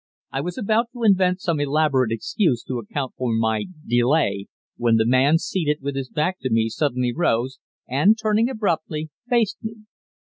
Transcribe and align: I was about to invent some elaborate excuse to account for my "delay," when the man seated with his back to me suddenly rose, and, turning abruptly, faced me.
I 0.31 0.41
was 0.41 0.57
about 0.57 0.87
to 0.93 1.03
invent 1.03 1.41
some 1.41 1.59
elaborate 1.59 2.11
excuse 2.11 2.63
to 2.63 2.79
account 2.79 3.13
for 3.19 3.31
my 3.31 3.65
"delay," 3.87 4.47
when 4.75 4.95
the 4.95 5.05
man 5.05 5.37
seated 5.37 5.77
with 5.79 5.95
his 5.95 6.09
back 6.09 6.39
to 6.41 6.49
me 6.49 6.69
suddenly 6.69 7.13
rose, 7.15 7.59
and, 7.87 8.17
turning 8.19 8.49
abruptly, 8.49 9.11
faced 9.29 9.57
me. 9.63 9.81